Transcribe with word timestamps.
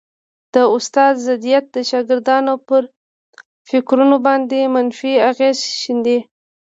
د 0.53 0.55
استاد 0.75 1.13
ضدیت 1.27 1.65
د 1.75 1.77
شاګردانو 1.89 2.53
پر 2.67 2.81
فکرونو 3.69 4.15
باندي 4.25 4.61
منفي 4.75 5.13
اغېز 5.29 5.57
شیندي 5.79 6.19